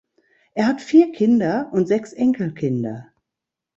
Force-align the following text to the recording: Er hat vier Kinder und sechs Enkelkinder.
Er 0.55 0.65
hat 0.65 0.81
vier 0.81 1.11
Kinder 1.11 1.69
und 1.73 1.87
sechs 1.87 2.11
Enkelkinder. 2.11 3.09